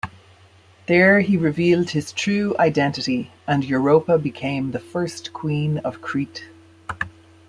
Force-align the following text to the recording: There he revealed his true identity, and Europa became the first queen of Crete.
There 0.87 1.19
he 1.19 1.37
revealed 1.37 1.91
his 1.91 2.11
true 2.11 2.55
identity, 2.57 3.29
and 3.45 3.63
Europa 3.63 4.17
became 4.17 4.71
the 4.71 4.79
first 4.79 5.31
queen 5.31 5.77
of 5.77 6.01
Crete. 6.01 6.45